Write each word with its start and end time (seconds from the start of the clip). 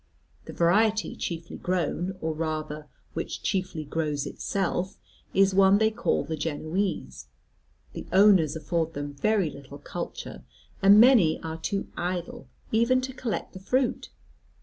The 0.45 0.53
variety 0.53 1.15
chiefly 1.15 1.57
grown, 1.57 2.17
or 2.21 2.33
rather 2.33 2.87
which 3.13 3.43
chiefly 3.43 3.85
grows 3.85 4.25
itself, 4.25 4.97
is 5.31 5.53
one 5.53 5.77
they 5.77 5.91
call 5.91 6.23
the 6.23 6.35
Genoese. 6.35 7.27
The 7.93 8.07
owners 8.11 8.55
afford 8.55 8.95
them 8.95 9.13
very 9.13 9.51
little 9.51 9.77
culture, 9.77 10.43
and 10.81 10.99
many 10.99 11.39
are 11.43 11.57
too 11.57 11.87
idle 11.95 12.47
even 12.71 12.99
to 13.01 13.13
collect 13.13 13.53
the 13.53 13.59
fruit. 13.59 14.09